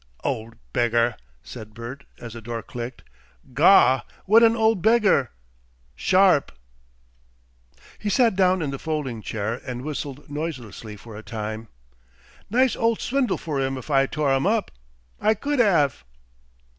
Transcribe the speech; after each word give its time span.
"Old 0.23 0.55
beggar!" 0.73 1.15
said 1.43 1.75
Bert, 1.75 2.05
as 2.19 2.33
the 2.33 2.41
door 2.41 2.63
clicked. 2.63 3.03
"Gaw! 3.53 4.01
what 4.25 4.41
an 4.41 4.55
ole 4.55 4.73
beggar! 4.73 5.29
SHARP!" 5.95 6.51
He 7.99 8.09
sat 8.09 8.35
down 8.35 8.63
in 8.63 8.71
the 8.71 8.79
folding 8.79 9.21
chair, 9.21 9.61
and 9.63 9.83
whistled 9.83 10.27
noiselessly 10.27 10.97
for 10.97 11.15
a 11.15 11.21
time. 11.21 11.67
"Nice 12.49 12.75
'old 12.75 12.99
swindle 12.99 13.37
for 13.37 13.61
'im 13.61 13.77
if 13.77 13.91
I 13.91 14.07
tore 14.07 14.31
'em 14.33 14.47
up! 14.47 14.71
I 15.19 15.35
could 15.35 15.61
'ave." 15.61 15.97